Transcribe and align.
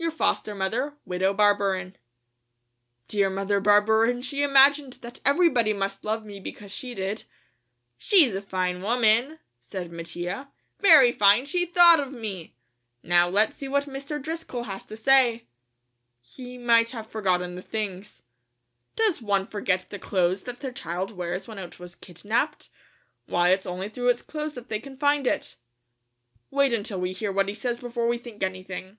"Your 0.00 0.12
foster 0.12 0.54
mother, 0.54 0.94
"WIDOW 1.06 1.34
BARBERIN." 1.34 1.96
Dear 3.08 3.28
Mother 3.28 3.58
Barberin! 3.60 4.22
she 4.22 4.44
imagined 4.44 4.92
that 5.02 5.20
everybody 5.24 5.72
must 5.72 6.04
love 6.04 6.24
me 6.24 6.38
because 6.38 6.70
she 6.72 6.94
did! 6.94 7.24
"She's 7.98 8.32
a 8.34 8.40
fine 8.40 8.80
woman," 8.80 9.40
said 9.60 9.90
Mattia; 9.90 10.50
"very 10.78 11.10
fine, 11.10 11.46
she 11.46 11.66
thought 11.66 11.98
of 11.98 12.12
me! 12.12 12.54
Now 13.02 13.28
let's 13.28 13.56
see 13.56 13.66
what 13.66 13.84
Mr. 13.86 14.22
Driscoll 14.22 14.62
has 14.64 14.84
to 14.84 14.96
say." 14.96 15.46
"He 16.22 16.58
might 16.58 16.92
have 16.92 17.08
forgotten 17.08 17.56
the 17.56 17.60
things." 17.62 18.22
"Does 18.94 19.20
one 19.20 19.48
forget 19.48 19.90
the 19.90 19.98
clothes 19.98 20.42
that 20.42 20.60
their 20.60 20.72
child 20.72 21.10
wears 21.10 21.48
when 21.48 21.58
it 21.58 21.80
was 21.80 21.96
kidnaped? 21.96 22.68
Why, 23.26 23.48
it's 23.50 23.66
only 23.66 23.88
through 23.88 24.10
its 24.10 24.22
clothes 24.22 24.54
that 24.54 24.68
they 24.68 24.78
can 24.80 24.96
find 24.96 25.26
it." 25.26 25.56
"Wait 26.52 26.72
until 26.72 27.00
we 27.00 27.10
hear 27.12 27.32
what 27.32 27.48
he 27.48 27.54
says 27.54 27.78
before 27.78 28.06
we 28.06 28.16
think 28.16 28.44
anything." 28.44 28.96